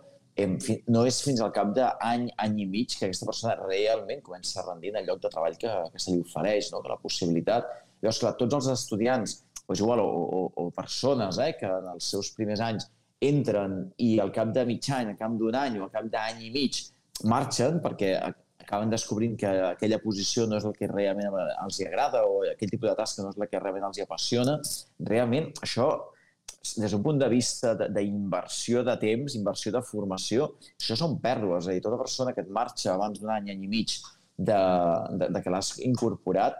no 0.89 1.03
és 1.05 1.19
fins 1.21 1.43
al 1.45 1.51
cap 1.53 1.75
d'any, 1.75 2.29
any 2.41 2.55
i 2.63 2.65
mig 2.65 2.95
que 2.95 3.05
aquesta 3.05 3.27
persona 3.29 3.53
realment 3.59 4.23
comença 4.25 4.61
a 4.61 4.68
rendir 4.71 4.89
en 4.95 5.03
el 5.03 5.11
lloc 5.11 5.21
de 5.21 5.30
treball 5.30 5.59
que, 5.61 5.75
que 5.94 6.01
se 6.01 6.15
li 6.15 6.23
ofereix, 6.23 6.71
no? 6.73 6.81
de 6.81 6.89
la 6.89 6.97
possibilitat. 7.03 7.68
Llavors, 8.01 8.23
clar, 8.23 8.33
tots 8.39 8.57
els 8.57 8.71
estudiants 8.73 9.44
pues 9.65 9.79
igual, 9.79 9.99
o, 10.03 10.07
o, 10.07 10.41
o 10.55 10.69
persones 10.71 11.39
eh, 11.39 11.53
que 11.59 11.69
en 11.69 11.89
els 11.95 12.09
seus 12.15 12.31
primers 12.35 12.63
anys 12.63 12.89
entren 13.23 13.77
i 14.03 14.17
al 14.19 14.31
cap 14.35 14.51
de 14.55 14.65
mig 14.67 14.87
any, 14.91 15.13
al 15.13 15.19
cap 15.19 15.35
d'un 15.39 15.55
any 15.55 15.77
o 15.79 15.85
al 15.85 15.93
cap 15.93 16.07
d'any 16.11 16.43
i 16.47 16.51
mig 16.53 16.79
marxen 17.29 17.79
perquè 17.83 18.15
acaben 18.63 18.91
descobrint 18.91 19.35
que 19.39 19.51
aquella 19.73 19.99
posició 20.03 20.47
no 20.47 20.57
és 20.57 20.65
el 20.67 20.75
que 20.75 20.89
realment 20.91 21.35
els 21.35 21.79
agrada 21.85 22.23
o 22.27 22.41
aquell 22.51 22.71
tipus 22.71 22.89
de 22.89 22.97
tasca 22.99 23.23
no 23.23 23.31
és 23.33 23.39
la 23.39 23.47
que 23.51 23.59
realment 23.59 23.87
els 23.89 24.01
apassiona, 24.03 24.57
realment 25.11 25.51
això 25.61 25.87
des 26.63 26.91
d'un 26.91 27.03
punt 27.03 27.19
de 27.19 27.27
vista 27.27 27.73
d'inversió 27.75 28.83
de, 28.83 28.91
de 28.91 28.99
temps, 29.01 29.35
inversió 29.35 29.71
de 29.75 29.81
formació, 29.83 30.53
això 30.79 30.95
són 30.95 31.17
pèrdues. 31.23 31.65
És 31.65 31.69
a 31.69 31.75
dir, 31.75 31.83
tota 31.83 31.99
persona 31.99 32.31
que 32.35 32.43
et 32.45 32.51
marxa 32.55 32.93
abans 32.93 33.19
d'un 33.19 33.33
any, 33.35 33.49
any 33.51 33.65
i 33.65 33.71
mig 33.71 33.97
de, 34.37 34.59
de, 35.19 35.27
de 35.35 35.41
que 35.43 35.51
l'has 35.51 35.73
incorporat, 35.83 36.55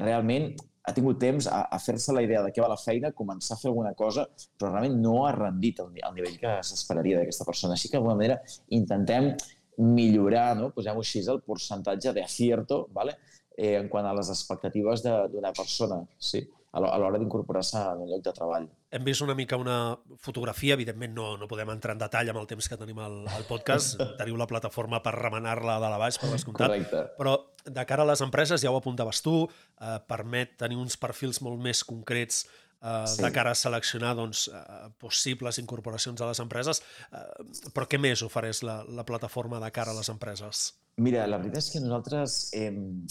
realment 0.00 0.54
ha 0.86 0.94
tingut 0.94 1.18
temps 1.18 1.48
a, 1.50 1.64
a 1.72 1.78
fer-se 1.82 2.14
la 2.14 2.22
idea 2.22 2.42
de 2.44 2.52
què 2.54 2.62
va 2.62 2.70
la 2.70 2.78
feina, 2.80 3.12
començar 3.12 3.56
a 3.56 3.60
fer 3.60 3.70
alguna 3.72 3.92
cosa, 3.98 4.26
però 4.58 4.70
realment 4.70 4.98
no 5.02 5.16
ha 5.26 5.32
rendit 5.34 5.82
al, 5.82 5.90
al 6.08 6.14
nivell 6.14 6.38
que 6.42 6.56
s'esperaria 6.68 7.20
d'aquesta 7.20 7.46
persona. 7.48 7.74
Així 7.74 7.90
que, 7.90 7.98
d'alguna 7.98 8.18
manera, 8.18 8.38
intentem 8.78 9.32
millorar, 9.76 10.50
no? 10.58 10.70
posem-ho 10.76 11.02
així, 11.02 11.24
el 11.28 11.42
percentatge 11.44 12.14
d'acierto 12.16 12.86
¿vale? 12.94 13.18
eh, 13.56 13.74
en 13.80 13.90
quant 13.92 14.06
a 14.06 14.14
les 14.16 14.30
expectatives 14.32 15.02
d'una 15.04 15.52
persona. 15.56 16.04
Sí 16.18 16.46
a 16.76 16.98
l'hora 17.00 17.16
d'incorporar-se 17.16 17.78
en 17.78 18.02
un 18.04 18.10
lloc 18.10 18.22
de 18.24 18.32
treball. 18.36 18.66
Hem 18.92 19.04
vist 19.06 19.22
una 19.24 19.34
mica 19.34 19.56
una 19.56 19.96
fotografia, 20.20 20.74
evidentment 20.76 21.14
no, 21.16 21.28
no 21.40 21.48
podem 21.48 21.70
entrar 21.72 21.94
en 21.96 22.02
detall 22.02 22.30
amb 22.32 22.42
el 22.42 22.48
temps 22.50 22.68
que 22.68 22.76
tenim 22.76 23.00
al, 23.00 23.22
al 23.32 23.46
podcast, 23.48 23.96
teniu 24.20 24.36
la 24.36 24.48
plataforma 24.50 25.00
per 25.04 25.14
remenar-la 25.16 25.78
de 25.80 25.92
la 25.92 26.00
baix, 26.02 26.20
per 26.20 26.30
descomptat, 26.34 26.68
Correcte. 26.68 27.04
però 27.16 27.38
de 27.66 27.86
cara 27.86 28.06
a 28.06 28.10
les 28.12 28.22
empreses, 28.24 28.62
ja 28.62 28.70
ho 28.70 28.78
apuntaves 28.78 29.22
tu, 29.24 29.44
eh, 29.80 29.98
permet 30.08 30.56
tenir 30.60 30.78
uns 30.80 30.96
perfils 30.96 31.42
molt 31.44 31.60
més 31.62 31.82
concrets 31.84 32.44
eh, 32.46 33.04
sí. 33.06 33.22
de 33.22 33.30
cara 33.34 33.52
a 33.52 33.58
seleccionar 33.58 34.14
doncs, 34.16 34.46
eh, 34.48 34.88
possibles 35.02 35.58
incorporacions 35.62 36.20
a 36.20 36.30
les 36.30 36.40
empreses. 36.42 36.82
Eh, 37.10 37.70
però 37.74 37.88
què 37.90 38.00
més 38.00 38.22
ofereix 38.26 38.62
la, 38.66 38.82
la 38.88 39.06
plataforma 39.08 39.60
de 39.62 39.70
cara 39.74 39.94
a 39.94 39.98
les 39.98 40.10
empreses? 40.12 40.68
Mira, 40.96 41.26
la 41.28 41.36
veritat 41.36 41.60
és 41.60 41.66
que 41.74 41.80
nosaltres, 41.84 42.34
eh, 42.56 42.70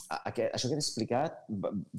això 0.09 0.65
que 0.65 0.71
t'he 0.71 0.81
explicat 0.81 1.43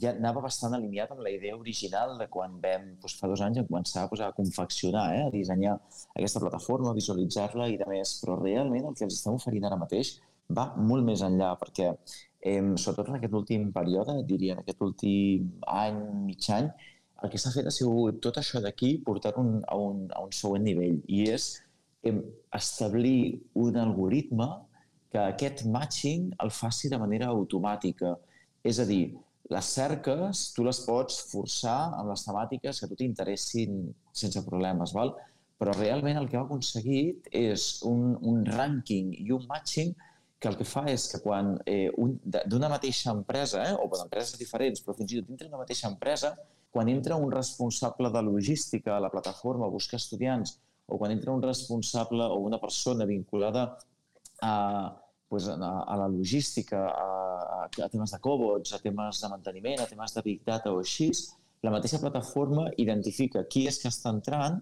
ja 0.03 0.17
anava 0.17 0.43
bastant 0.43 0.75
alineat 0.75 1.13
amb 1.15 1.23
la 1.23 1.31
idea 1.31 1.55
original 1.55 2.17
de 2.19 2.27
quan 2.33 2.57
vam, 2.63 2.89
doncs, 3.03 3.15
fa 3.21 3.31
dos 3.31 3.45
anys, 3.47 3.63
començar 3.69 4.09
doncs, 4.09 4.25
a 4.27 4.33
confeccionar, 4.35 5.05
eh, 5.15 5.27
a 5.29 5.35
dissenyar 5.35 5.77
aquesta 6.17 6.43
plataforma, 6.43 6.91
a 6.91 6.99
visualitzar-la 6.99 7.69
i 7.71 7.79
de 7.79 7.87
més, 7.93 8.17
però 8.23 8.35
realment 8.41 8.91
el 8.91 8.99
que 8.99 9.07
els 9.07 9.21
estem 9.21 9.39
oferint 9.39 9.69
ara 9.69 9.79
mateix 9.79 10.17
va 10.59 10.73
molt 10.91 11.07
més 11.07 11.23
enllà, 11.27 11.53
perquè 11.61 11.93
eh, 12.47 12.63
sobretot 12.79 13.11
en 13.11 13.19
aquest 13.19 13.35
últim 13.35 13.71
període, 13.75 14.21
diria 14.29 14.55
en 14.55 14.63
aquest 14.63 14.83
últim 14.87 15.51
any, 15.67 15.99
mig 16.29 16.47
any, 16.55 16.71
el 17.25 17.33
que 17.33 17.41
s'ha 17.41 17.53
fet 17.55 17.67
ha 17.67 17.75
sigut 17.75 18.21
tot 18.25 18.39
això 18.39 18.61
d'aquí 18.63 18.97
portar-ho 19.05 19.43
a, 19.43 19.77
un, 19.77 20.07
a 20.13 20.23
un 20.23 20.33
següent 20.37 20.67
nivell 20.67 20.99
i 21.09 21.25
és 21.33 21.49
em, 22.07 22.21
establir 22.55 23.41
un 23.59 23.79
algoritme 23.83 24.49
que 25.11 25.23
aquest 25.23 25.65
matching 25.77 26.29
el 26.45 26.53
faci 26.53 26.91
de 26.93 26.99
manera 27.01 27.31
automàtica. 27.33 28.15
És 28.63 28.79
a 28.83 28.87
dir, 28.87 29.17
les 29.51 29.71
cerques 29.79 30.43
tu 30.55 30.67
les 30.67 30.81
pots 30.87 31.19
forçar 31.31 31.79
amb 31.97 32.11
les 32.13 32.25
temàtiques 32.27 32.79
que 32.79 32.87
a 32.87 32.91
tu 32.91 32.99
t'interessin 32.99 33.81
sense 34.13 34.43
problemes, 34.47 34.95
val? 34.95 35.15
però 35.57 35.73
realment 35.73 36.19
el 36.21 36.27
que 36.29 36.37
ha 36.37 36.43
aconseguit 36.45 37.31
és 37.33 37.79
un, 37.89 38.11
un 38.29 38.43
rànquing 38.45 39.15
i 39.23 39.31
un 39.33 39.47
matching 39.49 39.95
que 40.39 40.49
el 40.49 40.57
que 40.59 40.67
fa 40.69 40.85
és 40.93 41.07
que 41.13 41.23
quan 41.25 41.55
eh, 41.65 41.89
d'una 42.53 42.69
mateixa 42.69 43.13
empresa, 43.15 43.63
eh, 43.65 43.73
o 43.73 43.89
d'empreses 43.89 44.37
diferents, 44.39 44.83
però 44.85 44.97
fins 44.97 45.15
i 45.15 45.21
tot 45.21 45.31
dintre 45.31 45.49
d'una 45.49 45.63
mateixa 45.63 45.89
empresa, 45.89 46.35
quan 46.71 46.91
entra 46.93 47.17
un 47.17 47.33
responsable 47.33 48.11
de 48.13 48.23
logística 48.23 48.97
a 48.97 49.01
la 49.01 49.11
plataforma 49.11 49.65
a 49.67 49.73
buscar 49.73 49.97
estudiants, 49.97 50.59
o 50.87 50.99
quan 50.99 51.15
entra 51.15 51.33
un 51.33 51.43
responsable 51.43 52.25
o 52.25 52.37
una 52.45 52.61
persona 52.61 53.07
vinculada 53.09 53.79
a, 54.43 54.95
pues, 55.29 55.49
a, 55.49 55.57
a 55.57 55.97
la 55.97 56.09
logística, 56.09 56.85
a, 56.87 57.65
a 57.67 57.89
temes 57.89 58.13
de 58.13 58.21
cobots, 58.21 58.75
a 58.77 58.79
temes 58.79 59.23
de 59.23 59.33
manteniment, 59.33 59.81
a 59.81 59.89
temes 59.89 60.15
de 60.15 60.23
Big 60.23 60.45
Data 60.45 60.73
o 60.73 60.85
així, 60.85 61.11
la 61.65 61.73
mateixa 61.73 61.99
plataforma 61.99 62.69
identifica 62.77 63.43
qui 63.49 63.65
és 63.67 63.81
que 63.81 63.89
està 63.89 64.13
entrant, 64.13 64.61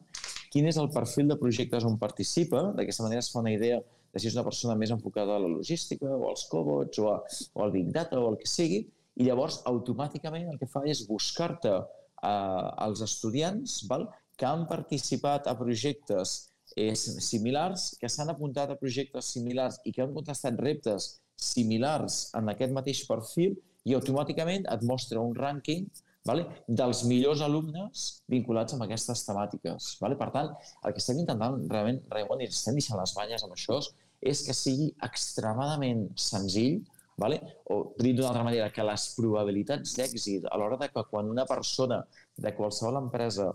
quin 0.54 0.71
és 0.71 0.78
el 0.78 0.88
perfil 0.95 1.28
de 1.28 1.37
projectes 1.37 1.85
on 1.85 1.99
participa, 1.99 2.62
d'aquesta 2.78 3.04
manera 3.04 3.25
es 3.25 3.33
fa 3.33 3.43
una 3.43 3.52
idea 3.52 3.83
de 4.14 4.23
si 4.23 4.30
és 4.30 4.37
una 4.38 4.47
persona 4.47 4.76
més 4.78 4.92
enfocada 4.94 5.35
a 5.35 5.42
la 5.42 5.50
logística 5.50 6.06
o 6.06 6.28
als 6.30 6.47
cobots 6.50 7.02
o, 7.02 7.11
a, 7.11 7.18
o 7.54 7.64
al 7.64 7.75
Big 7.75 7.90
Data 7.94 8.21
o 8.21 8.30
el 8.30 8.38
que 8.38 8.49
sigui, 8.50 8.85
i 9.18 9.26
llavors 9.26 9.61
automàticament 9.71 10.49
el 10.50 10.59
que 10.61 10.71
fa 10.71 10.85
és 10.90 11.04
buscar-te 11.09 11.75
eh, 11.75 12.68
els 12.87 13.02
estudiants 13.06 13.83
val, 13.90 14.09
que 14.38 14.47
han 14.47 14.64
participat 14.71 15.47
a 15.50 15.54
projectes 15.59 16.37
eh, 16.76 16.94
similars, 16.94 17.92
que 18.00 18.11
s'han 18.11 18.33
apuntat 18.33 18.71
a 18.71 18.78
projectes 18.78 19.35
similars 19.37 19.78
i 19.85 19.92
que 19.94 20.02
han 20.02 20.14
contestat 20.14 20.59
reptes 20.62 21.14
similars 21.38 22.28
en 22.38 22.50
aquest 22.50 22.75
mateix 22.75 23.04
perfil 23.11 23.59
i 23.85 23.94
automàticament 23.94 24.66
et 24.71 24.83
mostra 24.87 25.23
un 25.23 25.35
rànquing 25.37 25.87
vale? 26.26 26.47
dels 26.66 27.04
millors 27.11 27.42
alumnes 27.44 28.04
vinculats 28.30 28.75
amb 28.75 28.87
aquestes 28.87 29.25
temàtiques. 29.26 29.90
Vale? 30.00 30.18
Per 30.21 30.30
tant, 30.35 30.50
el 30.83 30.94
que 30.94 31.02
estem 31.02 31.21
intentant 31.21 31.61
realment, 31.71 32.00
Raimon, 32.11 32.42
i 32.42 32.49
estem 32.49 32.78
deixant 32.80 33.00
les 33.00 33.14
banyes 33.16 33.44
amb 33.44 33.54
això, 33.56 33.80
és 34.25 34.43
que 34.47 34.57
sigui 34.57 34.90
extremadament 35.09 36.07
senzill 36.16 36.81
vale? 37.21 37.40
o 37.71 37.95
dit 37.99 38.16
d'una 38.16 38.33
altra 38.33 38.47
manera, 38.47 38.71
que 38.75 38.87
les 38.87 39.04
probabilitats 39.19 39.95
d'èxit 39.99 40.49
a 40.50 40.59
l'hora 40.59 40.81
de 40.81 40.90
que 40.90 41.04
quan 41.11 41.31
una 41.31 41.47
persona 41.47 42.02
de 42.37 42.54
qualsevol 42.57 43.02
empresa 43.04 43.52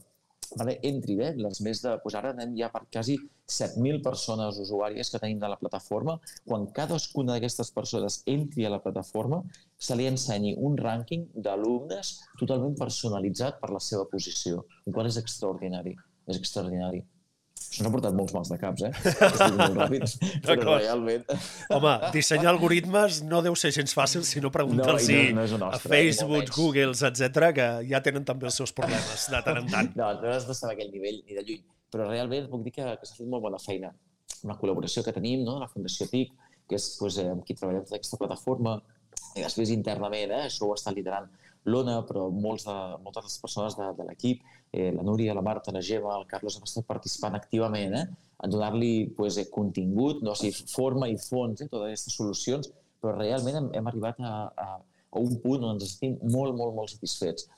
vale, 0.57 0.79
entri 0.85 1.15
bé, 1.19 1.33
les 1.37 1.59
més 1.65 1.81
de... 1.83 1.91
Doncs 2.01 2.15
ara 2.17 2.31
anem 2.33 2.55
ja 2.57 2.69
per 2.73 2.81
quasi 2.93 3.17
7.000 3.49 4.01
persones 4.05 4.57
usuàries 4.63 5.11
que 5.11 5.21
tenim 5.21 5.41
de 5.41 5.49
la 5.51 5.59
plataforma. 5.61 6.17
Quan 6.47 6.65
cadascuna 6.75 7.35
d'aquestes 7.35 7.69
persones 7.75 8.21
entri 8.25 8.65
a 8.65 8.73
la 8.73 8.81
plataforma, 8.81 9.43
se 9.77 9.97
li 9.97 10.07
ensenyi 10.09 10.55
un 10.57 10.77
rànquing 10.79 11.27
d'alumnes 11.35 12.15
totalment 12.41 12.75
personalitzat 12.79 13.61
per 13.61 13.69
la 13.75 13.83
seva 13.83 14.07
posició, 14.09 14.65
el 14.85 14.95
qual 14.95 15.11
és 15.11 15.21
extraordinari. 15.21 15.95
És 16.29 16.41
extraordinari. 16.41 17.03
Això 17.69 17.85
ha 17.85 17.91
portat 17.93 18.15
molts 18.17 18.33
mals 18.33 18.49
de 18.49 18.57
caps, 18.57 18.81
eh? 18.87 18.91
Molt 19.59 20.15
però 20.41 20.77
realment... 20.79 21.27
Home, 21.75 21.91
dissenyar 22.15 22.49
algoritmes 22.55 23.19
no 23.29 23.43
deu 23.45 23.57
ser 23.59 23.69
gens 23.75 23.93
fàcil 23.93 24.23
si 24.25 24.41
no 24.41 24.49
pregunta'ls 24.53 25.05
no, 25.37 25.45
no, 25.45 25.59
no 25.61 25.69
a 25.69 25.77
Facebook, 25.83 26.49
Google, 26.55 26.95
etc 26.97 27.51
que 27.59 27.67
ja 27.91 28.01
tenen 28.05 28.25
també 28.25 28.49
els 28.49 28.57
seus 28.57 28.73
problemes 28.73 29.27
de 29.29 29.41
tant 29.45 29.61
en 29.61 29.69
tant. 29.69 29.91
No, 29.99 30.09
no 30.17 30.31
has 30.33 30.49
d'estar 30.49 30.71
a 30.71 30.73
aquell 30.73 30.89
nivell 30.95 31.21
ni 31.21 31.37
de 31.37 31.45
lluny, 31.45 31.61
però 31.93 32.09
realment 32.09 32.49
puc 32.49 32.65
dir 32.65 32.73
que, 32.79 32.87
que 32.97 33.09
s'ha 33.09 33.19
fet 33.19 33.29
molt 33.29 33.45
bona 33.45 33.61
feina. 33.61 33.93
Una 34.47 34.57
col·laboració 34.57 35.05
que 35.05 35.13
tenim, 35.13 35.45
no?, 35.45 35.59
la 35.61 35.69
Fundació 35.69 36.09
TIC, 36.09 36.33
que 36.69 36.77
és 36.79 36.89
pues, 36.97 37.19
eh, 37.21 37.29
amb 37.29 37.45
qui 37.45 37.53
treballem 37.57 37.85
tota 37.85 37.99
aquesta 37.99 38.17
plataforma, 38.17 38.79
i 39.35 39.43
després 39.43 39.69
internament, 39.75 40.33
eh, 40.33 40.47
això 40.49 40.65
ho 40.69 40.73
està 40.77 40.93
liderant 40.95 41.29
l'Ona, 41.65 41.99
però 42.07 42.29
molts 42.31 42.65
de, 42.67 42.75
moltes 43.03 43.23
de 43.23 43.27
les 43.27 43.37
persones 43.43 43.75
de, 43.77 43.87
de 43.97 44.07
l'equip, 44.07 44.43
eh, 44.71 44.91
la 44.95 45.03
Núria, 45.03 45.35
la 45.35 45.43
Marta, 45.45 45.73
la 45.75 45.83
Gemma, 45.83 46.15
el 46.17 46.27
Carlos, 46.29 46.57
han 46.57 46.67
estat 46.67 46.87
participant 46.87 47.35
activament 47.35 47.95
eh, 47.99 48.05
en 48.43 48.53
donar-li 48.53 49.09
pues, 49.17 49.37
eh, 49.37 49.47
contingut, 49.51 50.23
no? 50.23 50.33
o 50.33 50.39
sigui, 50.39 50.65
forma 50.71 51.09
i 51.11 51.17
fons, 51.19 51.61
eh, 51.61 51.67
totes 51.67 51.89
aquestes 51.89 52.15
solucions, 52.15 52.71
però 53.01 53.15
realment 53.17 53.59
hem, 53.59 53.69
hem 53.79 53.91
arribat 53.91 54.21
a, 54.23 54.33
a, 54.55 54.69
a 55.09 55.23
un 55.23 55.39
punt 55.43 55.65
on 55.65 55.75
ens 55.75 55.87
estem 55.87 56.17
molt, 56.23 56.55
molt, 56.55 56.75
molt 56.77 56.93
satisfets. 56.93 57.49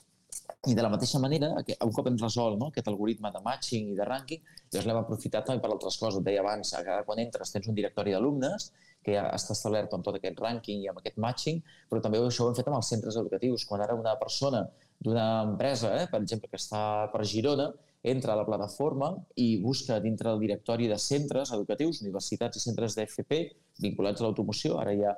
I 0.70 0.76
de 0.78 0.82
la 0.84 0.88
mateixa 0.92 1.18
manera, 1.18 1.48
un 1.58 1.92
cop 1.96 2.06
hem 2.06 2.16
resolt 2.20 2.58
no, 2.60 2.68
aquest 2.70 2.86
algoritme 2.90 3.32
de 3.34 3.40
matching 3.42 3.88
i 3.90 3.96
de 3.98 4.04
ranking, 4.06 4.42
llavors 4.70 4.86
l'hem 4.88 5.00
aprofitat 5.00 5.48
també 5.48 5.62
per 5.64 5.72
altres 5.74 5.96
coses. 5.98 6.20
Et 6.20 6.28
deia 6.28 6.44
abans, 6.44 6.70
quan 7.08 7.22
entres 7.22 7.50
tens 7.50 7.66
un 7.66 7.74
directori 7.78 8.14
d'alumnes 8.14 8.68
que 9.02 9.16
ja 9.16 9.24
està 9.34 9.56
establert 9.56 9.94
amb 9.96 10.06
tot 10.06 10.18
aquest 10.18 10.38
rànquing 10.38 10.84
i 10.84 10.90
amb 10.92 11.00
aquest 11.00 11.18
matching, 11.24 11.58
però 11.90 12.02
també 12.04 12.20
això 12.22 12.46
ho 12.46 12.52
hem 12.52 12.58
fet 12.60 12.70
amb 12.70 12.78
els 12.78 12.92
centres 12.94 13.18
educatius. 13.18 13.66
Quan 13.66 13.82
ara 13.82 13.98
una 13.98 14.14
persona 14.20 14.62
d'una 15.02 15.26
empresa, 15.48 15.96
eh, 15.98 16.06
per 16.12 16.22
exemple, 16.22 16.50
que 16.52 16.60
està 16.60 17.10
per 17.10 17.26
Girona, 17.26 17.72
entra 18.02 18.34
a 18.34 18.38
la 18.38 18.46
plataforma 18.46 19.12
i 19.38 19.56
busca 19.62 19.98
dintre 20.02 20.30
del 20.30 20.40
directori 20.42 20.88
de 20.90 20.98
centres 20.98 21.52
educatius, 21.54 22.02
universitats 22.02 22.58
i 22.58 22.62
centres 22.62 22.96
d'FP 22.98 23.42
vinculats 23.82 24.22
a 24.22 24.26
l'automoció. 24.26 24.78
Ara 24.82 24.94
ja 24.98 25.14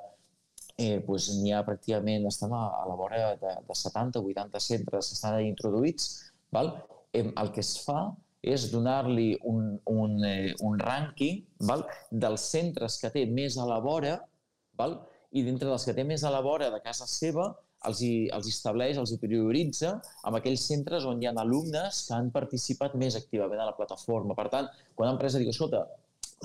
eh, 0.77 0.99
pues, 1.05 1.29
n'hi 1.39 1.53
ha 1.55 1.63
pràcticament, 1.67 2.27
estem 2.29 2.53
a, 2.53 2.65
a 2.81 2.83
la 2.89 2.99
vora 2.99 3.23
de, 3.41 3.55
de 3.67 3.77
70 3.79 4.19
o 4.19 4.29
80 4.29 4.61
centres 4.63 5.09
que 5.09 5.17
estan 5.17 5.39
introduïts. 5.45 6.11
Val? 6.55 6.75
Eh, 7.13 7.25
el 7.25 7.51
que 7.55 7.63
es 7.63 7.75
fa 7.85 8.11
és 8.45 8.69
donar-li 8.71 9.31
un, 9.49 9.75
un, 9.89 10.15
eh, 10.27 10.53
un 10.67 10.77
rànquing 10.77 11.41
val? 11.65 11.85
dels 12.11 12.43
centres 12.53 12.99
que 13.01 13.09
té 13.13 13.25
més 13.25 13.57
a 13.57 13.65
la 13.65 13.79
vora 13.81 14.19
val? 14.77 14.99
i 15.35 15.43
dintre 15.43 15.67
dels 15.67 15.83
que 15.87 15.95
té 15.95 16.05
més 16.07 16.23
a 16.23 16.31
la 16.31 16.43
vora 16.45 16.69
de 16.71 16.79
casa 16.83 17.07
seva 17.09 17.49
els, 17.89 18.01
hi, 18.01 18.27
els 18.33 18.47
estableix, 18.49 18.99
els 19.01 19.11
hi 19.13 19.19
prioritza 19.21 19.95
amb 20.27 20.39
aquells 20.39 20.63
centres 20.69 21.05
on 21.09 21.21
hi 21.21 21.29
ha 21.29 21.33
alumnes 21.41 22.05
que 22.07 22.15
han 22.17 22.31
participat 22.33 22.95
més 23.01 23.17
activament 23.19 23.61
a 23.61 23.67
la 23.69 23.75
plataforma. 23.77 24.37
Per 24.37 24.47
tant, 24.53 24.69
quan 24.95 25.11
l'empresa 25.11 25.41
diu, 25.41 25.51
escolta, 25.51 25.83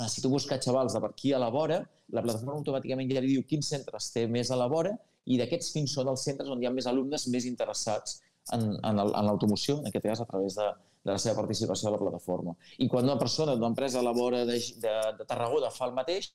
necessito 0.01 0.33
buscar 0.33 0.61
xavals 0.63 0.97
de 0.97 1.01
per 1.03 1.13
aquí 1.13 1.33
a 1.33 1.41
la 1.43 1.51
vora, 1.53 1.81
la 2.11 2.25
plataforma 2.25 2.59
automàticament 2.59 3.11
ja 3.13 3.23
li 3.23 3.35
diu 3.35 3.47
quins 3.47 3.71
centres 3.75 4.11
té 4.15 4.27
més 4.27 4.51
a 4.51 4.59
la 4.59 4.69
vora 4.71 4.97
i 5.31 5.39
d'aquests 5.39 5.73
quins 5.75 5.95
són 5.95 6.11
els 6.13 6.25
centres 6.27 6.51
on 6.51 6.63
hi 6.63 6.69
ha 6.69 6.75
més 6.75 6.89
alumnes 6.91 7.27
més 7.33 7.47
interessats 7.49 8.21
en, 8.57 8.73
en 8.83 9.27
l'automoció, 9.27 9.79
en 9.81 9.91
aquest 9.91 10.07
cas 10.07 10.23
a 10.25 10.27
través 10.29 10.57
de, 10.59 10.69
de 11.05 11.13
la 11.13 11.19
seva 11.23 11.37
participació 11.41 11.89
a 11.89 11.95
la 11.95 12.01
plataforma. 12.01 12.55
I 12.79 12.89
quan 12.89 13.07
una 13.07 13.19
persona 13.21 13.55
d'una 13.55 13.71
empresa 13.73 14.01
a 14.01 14.05
la 14.05 14.13
vora 14.17 14.45
de, 14.49 14.59
de, 14.83 14.95
de 15.19 15.27
Tarragona 15.29 15.71
fa 15.73 15.89
el 15.89 15.97
mateix, 15.97 16.31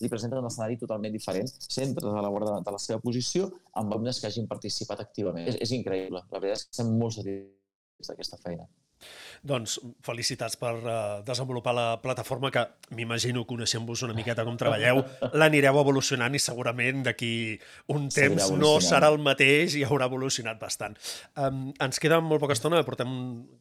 li 0.00 0.10
presenten 0.12 0.40
un 0.40 0.48
escenari 0.48 0.78
totalment 0.80 1.12
diferent, 1.12 1.50
centres 1.66 2.12
a 2.12 2.24
la 2.24 2.32
vora 2.32 2.50
de, 2.52 2.62
de 2.64 2.74
la 2.76 2.80
seva 2.82 3.00
posició, 3.02 3.50
amb 3.74 3.92
alumnes 3.92 4.20
que 4.20 4.30
hagin 4.30 4.48
participat 4.48 5.02
activament. 5.04 5.48
És, 5.50 5.60
és 5.66 5.76
increïble. 5.76 6.22
La 6.32 6.42
veritat 6.42 6.60
és 6.60 6.66
que 6.66 6.76
estem 6.76 6.92
molt 7.00 7.16
satisfets 7.18 8.12
d'aquesta 8.12 8.40
feina. 8.44 8.68
Doncs 9.46 9.76
felicitats 10.04 10.56
per 10.58 10.72
uh, 10.80 10.92
desenvolupar 11.26 11.74
la 11.76 11.86
plataforma 12.02 12.50
que 12.50 12.64
m'imagino, 12.96 13.44
coneixent-vos 13.46 14.02
una 14.06 14.16
miqueta 14.16 14.44
com 14.46 14.56
treballeu, 14.58 15.02
l'anireu 15.38 15.78
evolucionant 15.80 16.34
i 16.34 16.42
segurament 16.42 17.04
d'aquí 17.06 17.32
un 17.92 18.08
temps 18.12 18.50
no 18.56 18.76
serà 18.82 19.10
el 19.12 19.20
mateix 19.22 19.76
i 19.78 19.84
haurà 19.86 20.08
evolucionat 20.10 20.58
bastant. 20.60 20.96
Um, 21.38 21.68
ens 21.82 22.02
queda 22.02 22.18
molt 22.24 22.42
poca 22.42 22.56
estona, 22.56 22.82
portem 22.86 23.12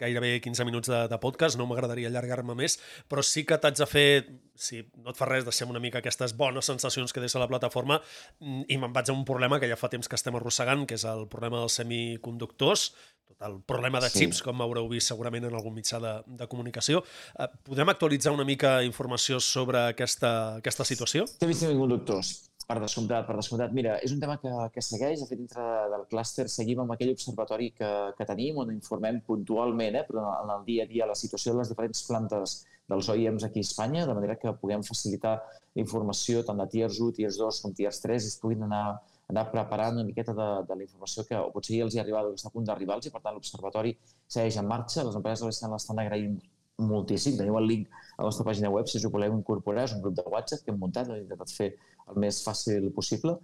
gairebé 0.01 0.39
15 0.43 0.67
minuts 0.67 0.91
de, 0.91 1.05
de 1.11 1.21
podcast, 1.21 1.59
no 1.59 1.67
m'agradaria 1.69 2.09
allargar-me 2.11 2.57
més, 2.57 2.79
però 3.11 3.23
sí 3.25 3.45
que 3.45 3.59
t'haig 3.61 3.77
de 3.77 3.89
fer, 3.89 4.07
si 4.55 4.81
no 5.03 5.11
et 5.11 5.19
fa 5.19 5.27
res, 5.29 5.45
deixem 5.45 5.69
una 5.69 5.83
mica 5.83 5.99
aquestes 6.01 6.33
bones 6.39 6.69
sensacions 6.71 7.13
que 7.13 7.23
deixa 7.23 7.41
la 7.41 7.49
plataforma 7.51 7.99
mm, 8.39 8.65
i 8.71 8.79
me'n 8.81 8.95
vaig 8.95 9.11
a 9.11 9.15
un 9.15 9.25
problema 9.27 9.59
que 9.59 9.69
ja 9.69 9.77
fa 9.79 9.91
temps 9.91 10.09
que 10.09 10.17
estem 10.17 10.37
arrossegant, 10.39 10.87
que 10.89 10.97
és 10.97 11.05
el 11.09 11.27
problema 11.31 11.61
dels 11.61 11.77
semiconductors, 11.81 12.89
tot 13.27 13.45
el 13.47 13.59
problema 13.67 14.01
de 14.03 14.09
xips, 14.13 14.39
sí. 14.39 14.45
com 14.45 14.63
haureu 14.63 14.87
vist 14.91 15.11
segurament 15.11 15.47
en 15.47 15.55
algun 15.57 15.75
mitjà 15.75 15.99
de, 16.03 16.15
de 16.41 16.47
comunicació. 16.51 17.03
Eh, 17.39 17.47
podem 17.67 17.91
actualitzar 17.93 18.33
una 18.35 18.45
mica 18.47 18.77
informació 18.87 19.39
sobre 19.43 19.87
aquesta, 19.93 20.33
aquesta 20.61 20.87
situació? 20.87 21.25
Temes 21.41 21.63
semiconductors, 21.63 22.33
per 22.65 22.79
descomptat, 22.81 23.25
per 23.27 23.37
descomptat. 23.39 23.73
Mira, 23.77 23.97
és 24.05 24.13
un 24.15 24.21
tema 24.21 24.37
que, 24.41 24.53
que 24.73 24.83
segueix, 24.85 25.21
de 25.21 25.27
fet, 25.29 25.41
dintre 25.41 25.65
del 25.93 26.05
clúster 26.11 26.47
seguim 26.51 26.83
amb 26.83 26.95
aquell 26.95 27.13
observatori 27.13 27.71
que, 27.77 27.91
que 28.17 28.29
tenim, 28.29 28.61
on 28.63 28.71
informem 28.73 29.21
puntualment, 29.27 29.99
eh, 30.01 30.05
però 30.07 30.29
en 30.43 30.55
el 30.57 30.63
dia 30.69 30.85
a 30.85 30.91
dia, 30.91 31.09
la 31.09 31.17
situació 31.17 31.53
de 31.53 31.63
les 31.63 31.73
diferents 31.73 32.05
plantes 32.07 32.61
dels 32.89 33.09
OEMs 33.09 33.45
aquí 33.45 33.61
a 33.61 33.65
Espanya, 33.65 34.05
de 34.05 34.13
manera 34.13 34.37
que 34.37 34.53
puguem 34.61 34.83
facilitar 34.85 35.39
la 35.41 35.81
informació 35.81 36.43
tant 36.45 36.61
de 36.61 36.67
Tiers 36.71 37.01
1, 37.01 37.17
Tiers 37.17 37.39
2 37.41 37.61
com 37.63 37.73
Tiers 37.73 38.01
3 38.03 38.27
i 38.27 38.33
es 38.33 38.39
puguin 38.41 38.65
anar 38.67 38.85
anar 39.31 39.45
preparant 39.51 39.95
una 39.97 40.07
miqueta 40.07 40.33
de, 40.37 40.49
de 40.69 40.75
la 40.75 40.85
informació 40.85 41.25
que 41.27 41.39
potser 41.53 41.79
ja 41.79 41.87
els 41.87 41.95
hi 41.95 42.01
ha 42.01 42.03
arribat 42.05 42.27
o 42.27 42.33
que 42.33 42.41
està 42.41 42.51
a 42.51 42.55
punt 42.55 42.67
d'arribar-los 42.67 43.07
i 43.09 43.13
per 43.13 43.23
tant 43.23 43.37
l'observatori 43.37 43.95
segueix 44.27 44.59
en 44.61 44.69
marxa, 44.69 45.05
les 45.07 45.17
empreses 45.17 45.47
l'estan 45.47 45.73
l'estan 45.73 46.01
agraint 46.03 46.37
moltíssim. 46.77 47.37
Teniu 47.39 47.57
el 47.57 47.67
link 47.71 47.91
a 48.17 48.21
la 48.21 48.29
nostra 48.29 48.45
pàgina 48.47 48.71
web 48.71 48.87
si 48.91 48.99
us 48.99 49.05
ho 49.07 49.11
voleu 49.13 49.35
incorporar, 49.37 49.85
és 49.87 49.95
un 49.95 50.01
grup 50.03 50.15
de 50.17 50.25
WhatsApp 50.31 50.65
que 50.65 50.73
hem 50.73 50.79
muntat, 50.81 51.09
hem 51.09 51.23
intentat 51.23 51.53
fer 51.55 51.69
el 52.11 52.19
més 52.21 52.41
fàcil 52.45 52.91
possible. 52.93 53.37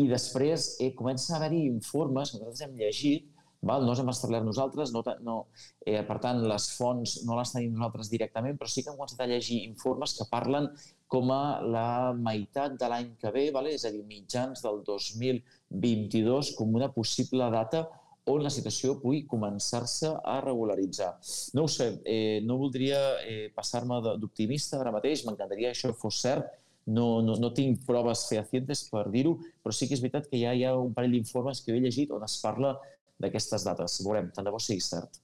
I 0.00 0.06
després 0.08 0.76
eh, 0.80 0.92
comença 0.98 1.34
a 1.34 1.40
haver-hi 1.40 1.66
informes 1.68 2.32
que 2.32 2.38
nosaltres 2.40 2.68
hem 2.68 2.78
llegit 2.80 3.32
Val? 3.66 3.82
No 3.82 3.92
les 3.92 4.00
hem 4.02 4.10
establert 4.12 4.44
nosaltres, 4.44 4.92
no, 4.94 5.02
no, 5.24 5.36
eh, 5.84 6.02
per 6.06 6.18
tant, 6.22 6.42
les 6.50 6.68
fonts 6.76 7.16
no 7.26 7.38
les 7.38 7.52
tenim 7.54 7.74
nosaltres 7.74 8.10
directament, 8.12 8.58
però 8.60 8.68
sí 8.70 8.84
que 8.84 8.92
hem 8.92 8.98
començat 8.98 9.22
a 9.24 9.28
llegir 9.30 9.62
informes 9.64 10.14
que 10.18 10.28
parlen 10.30 10.68
com 11.06 11.30
a 11.30 11.60
la 11.62 12.12
meitat 12.16 12.74
de 12.80 12.88
l'any 12.90 13.12
que 13.20 13.30
ve, 13.34 13.48
vale? 13.54 13.74
és 13.76 13.84
a 13.86 13.92
dir, 13.94 14.02
mitjans 14.08 14.62
del 14.64 14.82
2022, 14.86 16.54
com 16.58 16.74
una 16.74 16.90
possible 16.92 17.46
data 17.54 17.86
on 18.26 18.42
la 18.42 18.50
situació 18.50 18.96
pugui 18.98 19.22
començar-se 19.30 20.10
a 20.18 20.40
regularitzar. 20.42 21.12
No 21.54 21.66
ho 21.66 21.70
sé, 21.70 21.92
eh, 22.04 22.40
no 22.42 22.58
voldria 22.58 22.98
eh, 23.22 23.52
passar-me 23.54 24.00
d'optimista 24.18 24.80
ara 24.80 24.94
mateix, 24.94 25.22
m'encantaria 25.26 25.70
que 25.70 25.78
això 25.78 25.92
fos 25.94 26.18
cert, 26.24 26.50
no, 26.86 27.20
no, 27.22 27.36
no 27.38 27.52
tinc 27.54 27.84
proves 27.86 28.26
fehacientes 28.30 28.84
per 28.90 29.06
dir-ho, 29.14 29.36
però 29.62 29.74
sí 29.74 29.86
que 29.86 29.94
és 29.94 30.02
veritat 30.02 30.26
que 30.30 30.40
ja 30.42 30.54
hi 30.54 30.64
ha 30.66 30.74
un 30.78 30.92
parell 30.94 31.14
d'informes 31.14 31.62
que 31.62 31.74
he 31.74 31.82
llegit 31.82 32.14
on 32.14 32.26
es 32.26 32.38
parla 32.42 32.74
d'aquestes 33.22 33.66
dates. 33.66 34.00
Veurem, 34.06 34.30
tant 34.34 34.46
de 34.46 34.54
bo 34.54 34.60
sigui 34.62 34.82
cert. 34.82 35.22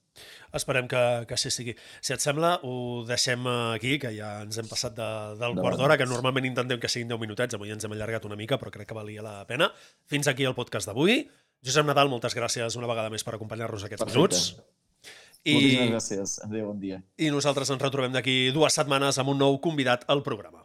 Esperem 0.53 0.89
que, 0.91 1.03
que 1.29 1.37
així 1.37 1.51
sigui. 1.53 1.75
Si 2.01 2.15
et 2.15 2.23
sembla, 2.23 2.55
ho 2.63 3.03
deixem 3.07 3.47
aquí, 3.47 3.97
que 4.01 4.13
ja 4.15 4.35
ens 4.43 4.59
hem 4.61 4.69
passat 4.69 4.95
de, 4.97 5.09
del 5.39 5.57
quart 5.59 5.79
d'hora, 5.79 5.97
que 5.99 6.09
normalment 6.09 6.49
intentem 6.49 6.81
que 6.81 6.91
siguin 6.91 7.13
10 7.13 7.23
minutets, 7.23 7.57
avui 7.57 7.73
ens 7.73 7.85
hem 7.85 7.95
allargat 7.95 8.27
una 8.29 8.39
mica, 8.39 8.59
però 8.61 8.73
crec 8.73 8.91
que 8.91 8.97
valia 8.97 9.25
la 9.25 9.41
pena. 9.49 9.71
Fins 10.09 10.29
aquí 10.31 10.47
el 10.49 10.57
podcast 10.57 10.91
d'avui. 10.91 11.23
Josep 11.63 11.87
Nadal, 11.87 12.11
moltes 12.11 12.35
gràcies 12.35 12.75
una 12.79 12.89
vegada 12.89 13.11
més 13.13 13.23
per 13.23 13.37
acompanyar-nos 13.37 13.87
aquests 13.87 14.03
Perfecte. 14.03 14.19
minuts. 14.19 14.73
I... 15.43 15.55
Moltíssimes 15.55 15.89
gràcies. 15.91 16.35
Adéu, 16.45 16.67
bon 16.71 16.79
dia. 16.79 17.01
I 17.19 17.31
nosaltres 17.31 17.71
ens 17.73 17.81
retrobem 17.83 18.13
d'aquí 18.15 18.51
dues 18.55 18.75
setmanes 18.79 19.19
amb 19.19 19.33
un 19.33 19.41
nou 19.43 19.59
convidat 19.63 20.05
al 20.11 20.23
programa. 20.23 20.62